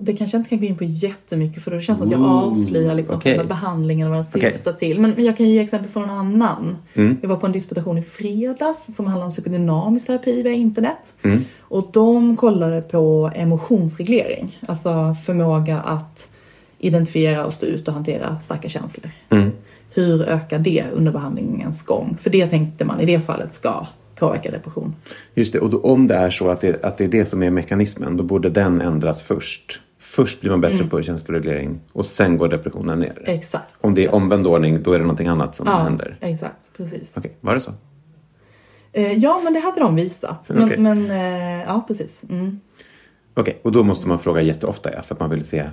[0.00, 2.22] Det kanske jag inte kan gå in på jättemycket för då känns det att jag
[2.22, 3.32] avslöjar liksom okej.
[3.32, 5.00] själva behandlingen och vad den syftar till.
[5.00, 6.76] Men, jag kan ge exempel från en annan.
[6.94, 7.16] Mm.
[7.22, 11.14] Jag var på en disputation i fredags som handlar om psykodynamisk terapi via internet.
[11.22, 11.44] Mm.
[11.60, 14.58] Och de kollade på emotionsreglering.
[14.68, 16.28] Alltså förmåga att
[16.78, 19.10] identifiera och stå ut och hantera starka känslor.
[19.30, 19.50] Mm.
[19.94, 22.16] Hur ökar det under behandlingens gång?
[22.20, 24.94] För det tänkte man i det fallet ska påverka depression.
[25.34, 27.42] Just det, och då, om det är så att det, att det är det som
[27.42, 29.80] är mekanismen då borde den ändras först.
[30.18, 30.88] Först blir man bättre Mm.
[30.88, 33.22] på känsloreglering och sen går depressionen ner.
[33.26, 33.74] Exakt.
[33.80, 36.16] Om det är omvänd ordning då är det någonting annat som Ja, händer.
[36.20, 36.76] exakt.
[36.76, 37.12] Precis.
[37.16, 37.72] Okej, var det så?
[38.92, 40.48] Eh, ja, men det hade de visat.
[40.48, 40.78] Men, Okej.
[40.78, 42.22] men eh, ja, precis.
[42.30, 42.60] Mm.
[43.34, 45.64] Okej, och då måste man fråga jätteofta ja, för att man vill se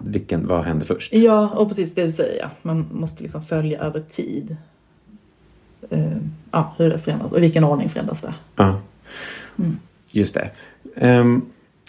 [0.00, 1.12] vilken, vad händer först.
[1.12, 2.40] Ja, och precis det du säger.
[2.42, 2.50] Ja.
[2.62, 4.56] Man måste liksom följa över tid.
[5.90, 6.16] Eh,
[6.50, 8.34] ja, hur det förändras och i vilken ordning förändras det.
[8.56, 8.80] Ja,
[9.58, 9.78] Mm.
[10.10, 10.50] just det.
[11.20, 11.46] Um,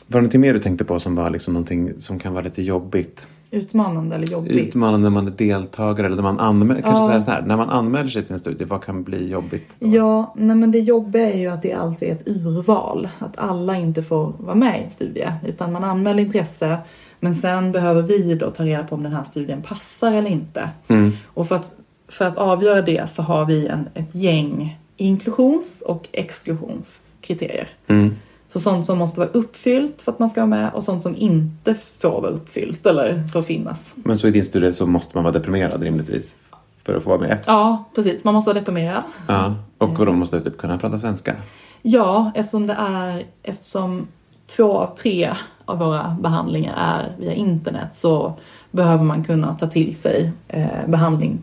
[0.08, 2.62] var det någonting mer du tänkte på som var liksom någonting som kan vara lite
[2.62, 3.28] jobbigt?
[3.52, 4.68] Utmanande eller jobbigt?
[4.68, 7.10] Utmanande när man är deltagare eller när man anmäler, kanske Ja.
[7.10, 9.70] här, så här, när man anmäler sig till en studie, vad kan bli jobbigt?
[9.80, 9.88] då?
[9.88, 13.10] Ja, nej men det jobbiga är ju att det alltid är ett urval.
[13.20, 15.32] Att alla inte får vara med i en studie.
[15.48, 16.78] Utan man anmäler intresse
[17.20, 20.70] men sen behöver vi då ta reda på om den här studien passar eller inte.
[20.88, 21.12] Mm.
[21.26, 21.72] Och för att,
[22.08, 27.70] för att avgöra det så har vi en, ett gäng inklusions och exklusionskriterier.
[27.88, 28.16] Mm.
[28.50, 31.16] Så sånt som måste vara uppfyllt för att man ska vara med och sånt som
[31.16, 33.94] inte får vara uppfyllt eller får finnas.
[33.96, 36.36] Men så i din studie så måste man vara deprimerad rimligtvis
[36.84, 37.38] för att få vara med.
[37.46, 38.24] Ja, precis.
[38.24, 39.04] Man måste vara deprimerad.
[39.28, 39.56] Ja.
[39.78, 41.36] Och då måste typ kunna prata svenska.
[41.82, 44.08] Ja, eftersom det är eftersom
[44.56, 45.34] två av tre
[45.66, 48.34] av våra behandlingar är via internet så
[48.72, 51.40] behöver man kunna ta till sig eh, behandling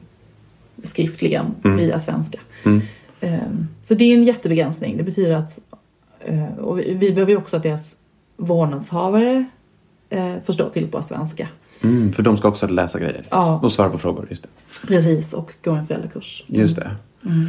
[0.83, 2.39] skriftligen via svenska.
[3.21, 3.39] Eh,
[3.83, 4.97] så det är en jättebegränsning.
[4.97, 5.59] Det betyder att
[6.59, 7.97] och vi, vi behöver ju också att deras
[8.37, 9.45] vårdnadshavare
[10.11, 11.49] eh, förstår till på svenska.
[11.83, 13.23] Mm, för de ska också läsa grejer.
[13.31, 13.61] Ja.
[13.63, 14.49] Och svara på frågor, just det.
[14.87, 16.45] Precis, och gå en föräldrakurs.
[16.47, 16.91] Just det.
[17.25, 17.47] Mm.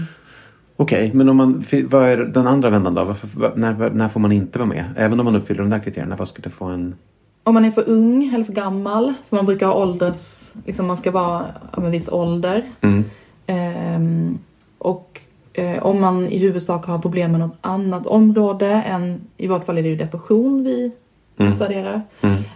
[0.77, 3.03] Okej, men om man, vad är den andra vändan då?
[3.03, 4.85] Varför, när, när får man inte vara med?
[4.97, 6.95] Även om man uppfyller de där kriterierna, vad skulle få en...
[7.43, 10.97] Om man är för ung eller för gammal, för man brukar ha ålders, liksom man
[10.97, 12.63] ska vara av en viss ålder.
[12.81, 13.03] Mm.
[13.47, 14.37] Ehm,
[14.77, 15.21] och
[15.59, 19.77] eh, om man i huvudsak har problem med något annat område än, i vart fall
[19.77, 20.91] är det ju depression vi
[21.37, 22.01] utvärderar.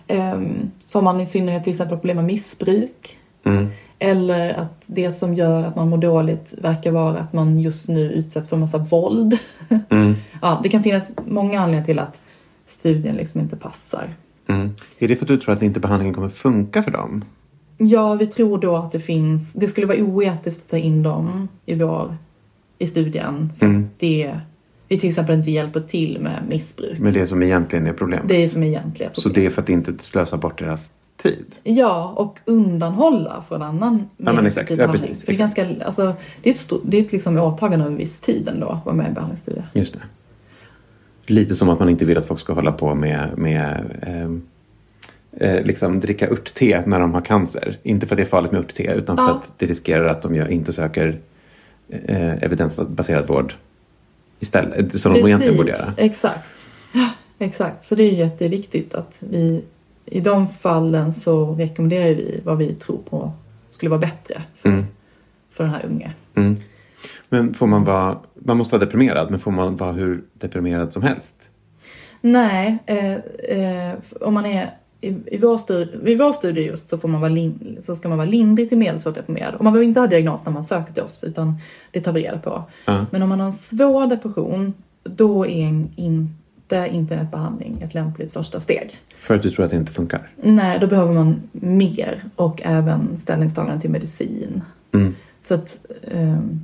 [0.07, 3.17] Ehm, så har man i synnerhet till exempel problem med missbruk.
[3.43, 3.67] Mm.
[3.99, 8.12] Eller att det som gör att man mår dåligt verkar vara att man just nu
[8.12, 9.38] utsätts för massa våld.
[9.89, 10.15] Mm.
[10.41, 12.21] ja, det kan finnas många anledningar till att
[12.65, 14.09] studien liksom inte passar.
[14.47, 14.75] Mm.
[14.99, 17.23] Är det för att du tror att inte behandlingen kommer funka för dem?
[17.77, 21.47] Ja, vi tror då att det finns, det skulle vara oetiskt att ta in dem
[21.65, 22.17] i vår,
[22.79, 23.49] i studien.
[23.59, 23.89] För Mm.
[23.97, 24.39] det,
[24.87, 26.99] vi till exempel inte hjälper till med missbruk.
[26.99, 28.27] Med det som egentligen är problemet?
[28.27, 29.41] Det är som egentliga Så problem.
[29.43, 31.45] det är för att inte slösa bort deras tid?
[31.63, 34.71] Ja, och undanhålla från annan Ja, men exakt.
[34.77, 36.13] Ja, precis, Det är, ganska, alltså,
[36.43, 38.85] det är ett, stort, det är ett liksom åtagande av en viss tid ändå att
[38.85, 39.69] vara med i behandlingsstudier.
[39.73, 39.99] Just det.
[41.33, 44.41] Lite som att man inte vill att folk ska hålla på med, med ehm,
[45.37, 47.77] eh, liksom dricka örtte när de har cancer.
[47.83, 49.31] Inte för att det är farligt med örtte utan för Ja.
[49.35, 51.19] att det riskerar att de gör, inte söker
[51.89, 53.54] eh, evidensbaserad vård
[54.39, 54.99] istället.
[54.99, 55.93] Som de egentligen borde göra.
[55.97, 56.69] Exakt.
[56.93, 57.86] Ja, exakt.
[57.86, 59.63] Så det är jätteviktigt att vi
[60.06, 63.32] i de fallen så rekommenderar vi vad vi tror på
[63.69, 64.86] skulle vara bättre för, Mm.
[65.52, 66.13] för den här unge.
[66.36, 66.58] Mm.
[67.30, 71.04] Men får man vara, man måste vara deprimerad men får man vara hur deprimerad som
[71.04, 71.36] helst?
[72.21, 73.13] Nej, eh,
[73.60, 77.21] eh, om man är i, i, vår studie, I vår studie just så, får man
[77.21, 79.55] vara lin, så ska man vara lindrigt till medelsvårt deprimerad.
[79.55, 81.55] Och man behöver inte ha diagnos när man söker till oss utan
[81.91, 82.63] det tar vi reda på.
[82.85, 83.05] Ja.
[83.12, 88.59] Men om man har en svår depression då är en, inte internetbehandling ett lämpligt första
[88.59, 88.97] steg.
[89.17, 90.29] För att du tror att det inte funkar?
[90.35, 94.62] Nej, då behöver man mer och även ställningstagande till medicin.
[94.93, 95.15] Mm.
[95.43, 95.77] Så, att,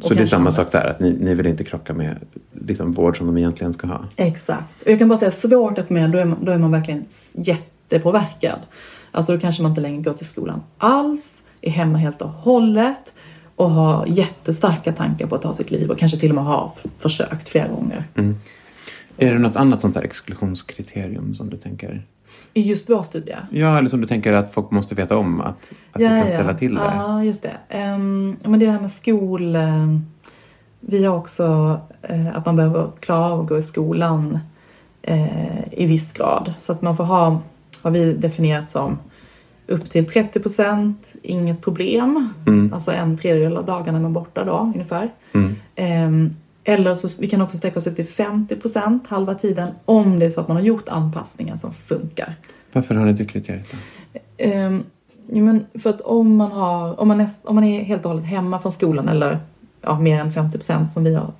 [0.01, 2.17] och Så det är samma sak där, att ni, ni vill inte krocka med
[2.53, 4.05] liksom, vård som de egentligen ska ha?
[4.15, 4.83] Exakt.
[4.83, 7.05] Och jag kan bara säga svårt att med, då är man, då är man verkligen
[7.89, 8.59] jättepåverkad.
[9.11, 13.13] Alltså då kanske man inte längre går till skolan alls, är hemma helt och hållet
[13.55, 16.71] och har jättestarka tankar på att ta sitt liv och kanske till och med har
[16.99, 18.03] försökt flera gånger.
[19.17, 22.05] Är det något annat sånt där exklusionskriterium som du tänker?
[22.53, 23.35] I just vår studie.
[23.51, 26.53] Ja, eller som du tänker att folk måste veta om att, att det kan ställa
[26.53, 26.81] till det?
[26.95, 27.77] Ja, just det.
[27.77, 29.55] Um, men det här med skol...
[29.55, 30.05] ehm,
[30.87, 34.39] vi har också eh, att man behöver klara av att gå i skolan
[35.01, 36.53] eh, i viss grad.
[36.61, 37.41] Så att man får ha,
[37.85, 38.97] har vi definierat som
[39.67, 42.29] upp till 30 procent, inget problem.
[42.47, 42.73] Mm.
[42.73, 45.11] Alltså en tredjedel av dagarna är man borta då ungefär.
[45.33, 45.55] Mm.
[45.75, 50.19] Ehm, eller så vi kan också sträcka oss upp till 50 procent halva tiden om
[50.19, 52.35] det är så att man har gjort anpassningar som funkar.
[52.71, 53.77] Varför har ni det kriteriet då?
[54.45, 54.83] Um,
[55.27, 58.11] jo, men för att om man, har, om, man är, om man är helt och
[58.11, 59.39] hållet hemma från skolan eller
[59.81, 61.31] ja, mer än 50 procent som vi har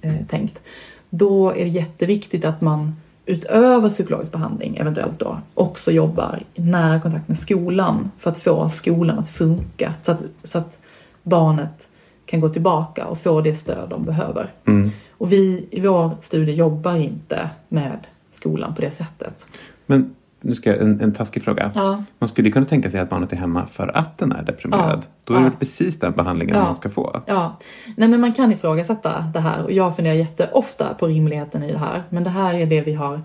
[0.00, 0.62] eh, tänkt.
[1.10, 2.94] Då är det jätteviktigt att man
[3.26, 8.70] utöver psykologisk behandling eventuellt då också jobbar i nära kontakt med skolan för att få
[8.70, 10.78] skolan att funka så att, så att
[11.22, 11.88] barnet
[12.26, 14.52] kan gå tillbaka och få det stöd de behöver.
[14.64, 14.90] Mm.
[15.10, 19.46] Och vi i vår studie jobbar inte med skolan på det sättet.
[19.86, 21.70] Men nu ska jag, en, en taskig fråga.
[21.74, 22.02] Ja.
[22.18, 24.98] Man skulle kunna tänka sig att barnet är hemma för att den är deprimerad.
[25.02, 25.10] Ja.
[25.24, 25.50] Då är det Ja.
[25.58, 27.22] precis den behandlingen man ska få.
[27.26, 27.56] Ja,
[27.96, 31.78] nej men man kan ifrågasätta det här och jag funderar jätteofta på rimligheten i det
[31.78, 32.02] här.
[32.08, 33.22] Men det här är det vi har,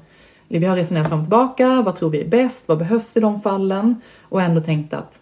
[0.47, 1.81] vi har resonerat fram och tillbaka.
[1.81, 2.63] Vad tror vi är bäst?
[2.67, 4.01] Vad behövs i de fallen?
[4.21, 5.21] Och ändå tänkt att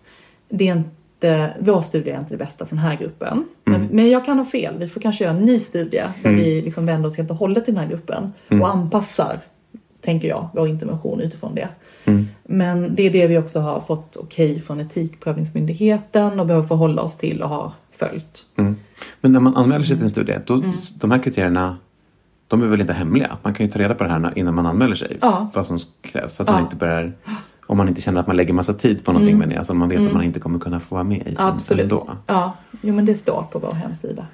[0.49, 3.45] det är inte, vår studie är inte det bästa för den här gruppen.
[3.63, 4.75] Men, men jag kan ha fel.
[4.77, 7.65] Vi får kanske göra en ny studie där vi liksom vänder oss helt och hållet
[7.65, 9.39] till den här gruppen och anpassar
[10.01, 11.67] tänker jag, vår intervention utifrån det.
[12.43, 17.17] Men det är det vi också har fått okej från Etikprövningsmyndigheten och behöver förhålla oss
[17.17, 18.45] till och har följt.
[18.55, 18.75] Mm.
[19.21, 20.71] Men när man anmäler sig till en studie, då, Mm.
[21.01, 21.77] de här kriterierna
[22.47, 23.37] de är väl inte hemliga?
[23.43, 25.17] Man kan ju ta reda på det här innan man anmäler sig.
[25.21, 25.51] Ja.
[25.53, 26.33] Vad som krävs.
[26.35, 26.53] Så att Ja.
[26.53, 27.13] man inte börjar,
[27.67, 29.49] om man inte känner att man lägger massa tid på någonting Mm.
[29.49, 31.83] men alltså man vet att man inte kommer kunna få vara med i Absolut.
[31.83, 32.09] ändå.
[32.27, 34.25] Ja, jo men det står på vår hemsida.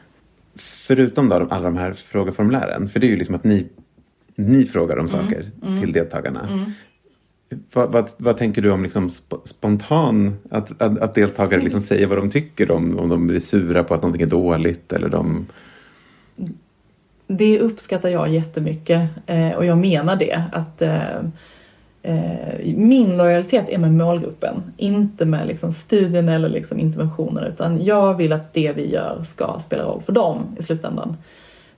[0.88, 3.68] Förutom då alla de här frågeformulären, för det är ju liksom att ni,
[4.36, 5.04] ni frågar Mm.
[5.04, 5.46] om saker
[5.82, 6.50] till deltagarna.
[7.74, 12.08] Vad, vad, vad tänker du om liksom sp- spontan, att, att, att deltagare liksom säger
[12.08, 15.46] vad de tycker om, om de blir sura på att någonting är dåligt eller de...
[17.28, 21.18] Det uppskattar jag jättemycket eh, och jag menar det att eh,
[22.04, 28.14] eh, min lojalitet är med målgruppen, inte med liksom studien eller liksom interventionen utan jag
[28.14, 31.18] vill att det vi gör ska spela roll för dem i slutändan.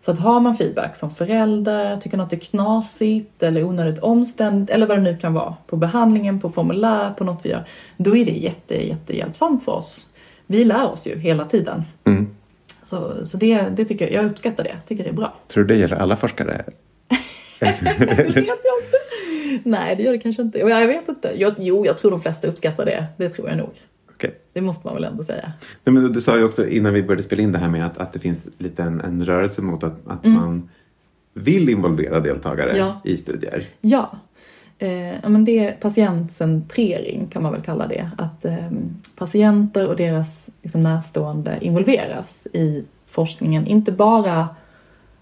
[0.02, 4.88] Så att har man feedback som förälder, tycker något är knasigt eller onödigt omständigt eller
[4.88, 8.26] vad det nu kan vara på behandlingen, på formulär, på något vi gör, då är
[8.26, 10.08] det jätte, jättehjälpsamt för oss.
[10.48, 11.84] Vi lär oss ju hela tiden.
[12.04, 12.28] Mm.
[12.84, 15.34] Så, så det, det tycker jag, jag uppskattar det, tycker det är bra.
[15.48, 16.64] Tror du det gäller alla forskare?
[17.60, 18.98] Det vet jag inte.
[19.64, 20.60] Nej, det gör det kanske inte.
[20.60, 21.34] Jag vet inte.
[21.36, 23.06] Jag, jo, jag tror de flesta uppskattar det.
[23.18, 23.70] Det tror jag nog.
[24.18, 24.36] Okej.
[24.54, 25.54] Det måste man väl ändå säga.
[25.84, 27.86] Nej, men du, du sa ju också innan vi började spela in det här med
[27.86, 30.70] att, att det finns lite en, en rörelse mot att, att man
[31.34, 32.80] vill involvera deltagare Mm.
[32.88, 33.02] Ja.
[33.04, 33.66] i studier.
[33.82, 34.12] Ja.
[34.80, 38.10] Eh, ja, men det är patientcentrering kan man väl kalla det.
[38.18, 38.72] Att eh,
[39.16, 43.68] patienter och deras liksom, närstående involveras i forskningen.
[43.68, 44.48] Inte bara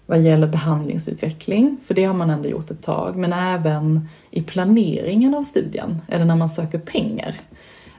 [0.06, 5.34] vad gäller behandlingsutveckling, för det har man ändå gjort ett tag, men även i planeringen
[5.34, 7.40] av studien eller när man söker pengar.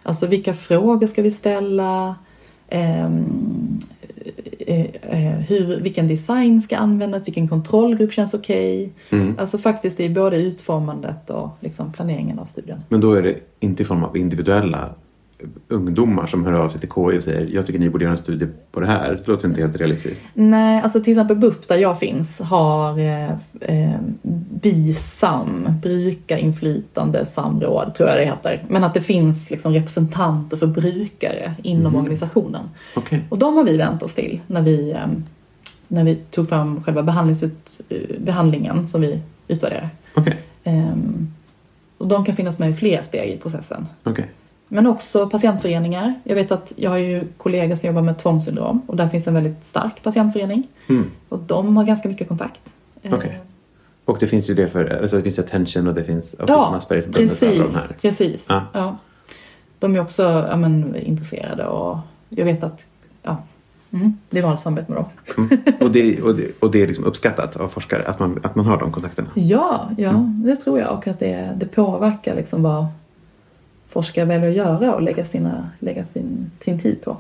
[0.08, 2.16] Alltså vilka frågor ska vi ställa?
[2.70, 3.80] Ehm,
[4.60, 7.28] eh, eh, hur, vilken design ska användas?
[7.28, 8.94] Vilken kontrollgrupp känns okej?
[9.38, 12.80] Alltså faktiskt i både utformandet och liksom planeringen av studien.
[12.90, 14.90] Men då är det inte i form av individuella
[15.68, 18.18] ungdomar som hör av sig till KI och säger jag tycker ni borde göra en
[18.18, 19.10] studie på det här.
[19.26, 20.22] Det låter inte helt realistiskt.
[20.34, 24.00] Nej, alltså till exempel BUP där jag finns har eh, eh,
[24.62, 28.64] BISAM, brukarinflytande samråd tror jag det heter.
[28.68, 32.70] Men att det finns liksom representanter för brukare inom organisationen.
[32.96, 33.26] Okej.
[33.30, 35.08] Och de har vi vänt oss till när vi, eh,
[35.88, 39.90] när vi tog fram själva behandlingsut, eh, behandlingen som vi utvärderar.
[40.14, 40.38] Okej.
[40.64, 41.28] Ehm,
[41.98, 43.86] och de kan finnas med i fler steg i processen.
[44.04, 44.26] Okej.
[44.68, 46.14] Men också patientföreningar.
[46.24, 49.34] Jag vet att jag har ju kollegor som jobbar med tvångssyndrom och där finns en
[49.34, 50.68] väldigt stark patientförening.
[50.90, 51.12] Mm.
[51.30, 52.62] Och de har ganska mycket kontakt.
[53.02, 53.40] Eh, Okej.
[54.06, 56.80] Och det finns ju det för, alltså det finns attention och det finns Ja,
[57.14, 57.40] precis.
[57.40, 57.88] de här.
[58.02, 58.46] precis.
[58.50, 58.64] Ja.
[58.74, 58.98] Ja.
[59.80, 61.98] De är också ja, men, intresserade och
[62.30, 62.86] jag vet att
[63.24, 63.38] ja,
[63.92, 65.10] mm, det var ett samarbete med dem.
[65.38, 65.58] Mm.
[65.80, 68.66] Och, det, och, det, och det är liksom uppskattat av forskare att man, att man
[68.66, 69.30] har de kontakterna.
[69.36, 70.44] Ja, ja Mm.
[70.46, 72.86] det tror jag och att det, det påverkar liksom vad
[73.90, 77.18] forskare väljer att göra och lägga, sina, lägga sin, sin tid på.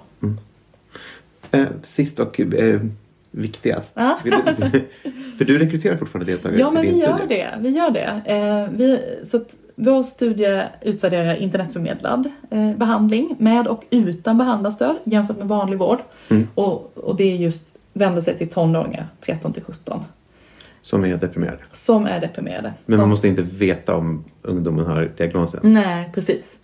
[1.51, 2.82] Eh, sist och eh,
[3.32, 3.91] viktigast.
[3.95, 4.17] Ja.
[4.23, 4.32] Du-
[5.38, 7.34] För du rekryterar fortfarande deltagare Ja, men till vi din gör studie.
[7.36, 7.58] det.
[7.60, 8.21] Vi gör det.
[8.25, 15.38] Eh, vi, så att vår studie utvärderar internetförmedlad eh, behandling med och utan behandlarstöd jämfört
[15.38, 15.99] med vanlig vård.
[16.30, 16.47] Mm.
[16.56, 20.03] Och, och det är just vänder sig till tonåringar, 13 till 17,
[20.88, 21.58] Som är deprimerade.
[21.71, 22.73] som är deprimerade.
[22.86, 25.60] Men som, man måste inte veta om ungdomen har diagnosen.
[25.73, 26.60] Nej, precis.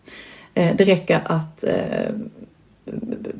[0.53, 2.09] Eh, det räcker att eh,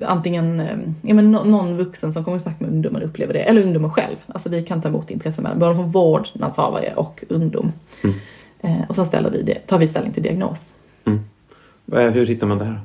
[0.02, 3.40] antingen eh, ja, men nå- någon vuxen som kommer i kontakt med ungdomen upplever det,
[3.40, 4.16] eller ungdomen själv.
[4.28, 7.72] Alltså vi kan ta emot intresseanmälan både från vårdnadshavare och ungdom.
[8.62, 10.74] Eh, och sen ställer vi det, tar vi ställning till diagnos.
[11.06, 12.82] Eh, Hur hittar man det här?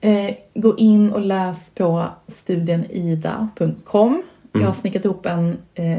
[0.00, 4.22] Eh, gå in och läs på studienida.com.
[4.52, 5.98] Jag har snickat ihop en eh,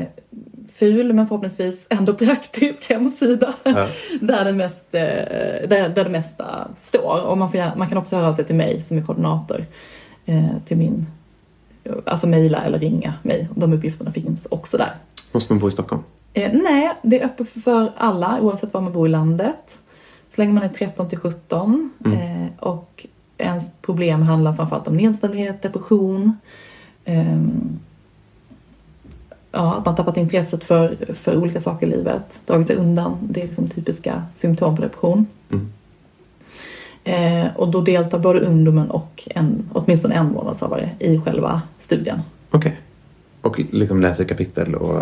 [0.75, 3.53] ful men förhoppningsvis ändå praktisk hemsida.
[3.63, 3.87] Ja.
[4.21, 5.01] där, det mest, eh,
[5.69, 7.21] där, där det mesta står.
[7.21, 9.65] Och man, får, man kan också höra av sig till mig som är koordinator.
[10.25, 11.05] Eh, till min,
[12.05, 13.49] alltså mejla eller ringa mig.
[13.55, 14.95] De uppgifterna finns också där.
[15.31, 16.03] Måste man bo i Stockholm?
[16.33, 19.79] Eh, nej, det är öppet för alla oavsett var man bor i landet.
[20.29, 21.91] Så länge man är 13 till 17.
[22.05, 23.05] Eh, och
[23.37, 26.37] ens problem handlar framförallt om nedstämdhet, depression.
[27.05, 27.79] ehm,
[29.55, 32.41] ja, att man tappat intresset för, för olika saker i livet.
[32.45, 33.17] Dragit sig undan.
[33.21, 35.27] Det är liksom typiska symptom på depression.
[37.03, 42.21] Eh, och då deltar både ungdomen och en, åtminstone en vårdnadshavare i själva studien.
[42.51, 42.79] Okej.
[43.41, 45.01] Och liksom läser kapitel och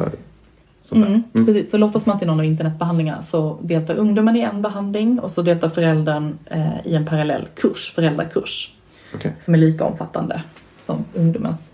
[0.82, 1.22] sånt där.
[1.34, 5.20] Mm, Precis, så lottas man till någon av internetbehandlingarna så deltar ungdomen i en behandling
[5.20, 8.74] och så deltar föräldern eh, i en parallell kurs, föräldrakurs,
[9.16, 9.34] Okej.
[9.40, 10.44] som är lika omfattande
[10.78, 11.73] som ungdomens.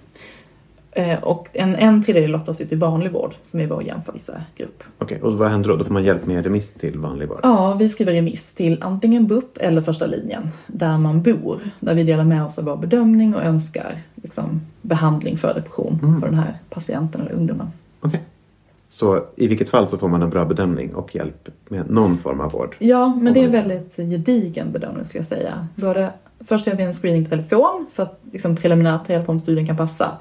[0.92, 4.84] Eh, och en, en tredjedel lottas ut i vanlig vård som är vår jämförelsegrupp.
[4.98, 5.76] Okej, och vad händer då?
[5.76, 7.40] Då får man hjälp med remiss till vanlig vård?
[7.44, 11.60] Ja, vi skriver remiss till antingen BUP eller första linjen där man bor.
[11.80, 16.28] Där vi delar med oss av vår bedömning och önskar liksom, behandling för depression för
[16.28, 17.68] den här patienten eller ungdomen.
[18.02, 18.24] Okej.
[18.88, 22.40] Så i vilket fall så får man en bra bedömning och hjälp med någon form
[22.40, 22.76] av vård?
[22.80, 25.68] Ja, men det är en väldigt gedigen bedömning skulle jag säga.
[25.76, 26.10] Både,
[26.48, 29.40] först gör vi en screening på telefon för att liksom preliminärt ta reda på om
[29.40, 30.18] studien kan passa.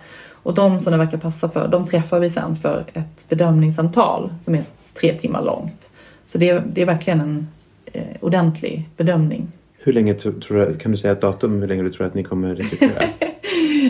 [0.49, 4.55] Och de som det verkar passa för, de träffar vi sen för ett bedömningssamtal som
[4.55, 4.65] är
[5.01, 5.89] tre timmar långt.
[6.25, 7.49] Så det är, det är verkligen en
[7.93, 9.49] eh, ordentlig bedömning.
[9.79, 12.15] Hur länge tro- tror du, kan du säga ett datum hur länge du tror att
[12.15, 13.03] ni kommer rekrytera?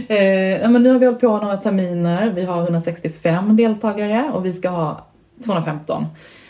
[0.09, 2.31] Eh, ja, men nu har vi hållit på några terminer.
[2.31, 5.07] Vi har 165 deltagare och vi ska ha
[5.45, 6.07] 215.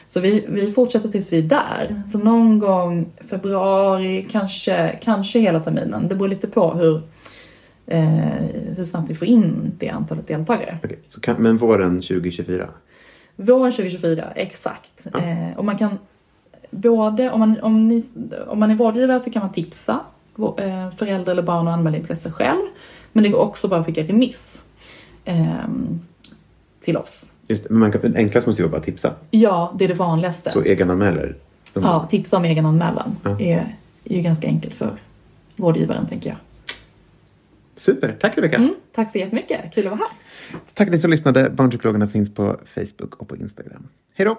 [0.07, 2.03] Så vi, vi fortsätter tills vi är där.
[2.13, 6.09] Så någon gång februari, kanske, kanske hela terminen.
[6.09, 7.03] Det beror lite på hur,
[7.89, 8.03] eh,
[8.76, 10.78] hur snabbt vi får in det antalet deltagare.
[10.84, 12.68] Okej, så kan, men våren 2024?
[13.36, 15.07] Våren 2024, exakt.
[15.14, 15.99] Eh, och man kan
[16.70, 18.05] både, om man, om, ni,
[18.47, 20.01] om man är vårdgivare så kan man tipsa
[20.59, 22.62] eh, föräldrar eller barn och anmäla intresse själv.
[23.12, 24.62] Men det går också bara att skicka remiss
[25.24, 26.01] ehm,
[26.80, 27.24] till oss.
[27.49, 29.12] Just men man kan, enklast måste ju vara bara tipsa.
[29.30, 30.51] Ja, det är det vanligaste.
[30.51, 31.36] Så egenanmäler.
[31.74, 33.30] Ja, tipsa om egen anmälan Ja.
[33.41, 34.97] är, är ju ganska enkelt för
[35.57, 36.39] vårdgivaren tänker jag.
[37.79, 38.57] Super, tack Rebecka.
[38.57, 40.59] Mm, tack så jättemycket, kul att vara här.
[40.74, 41.51] Tack ni som lyssnade.
[41.51, 43.89] Barnpsykologerna finns på Facebook och på Instagram.
[44.14, 44.39] Hej då!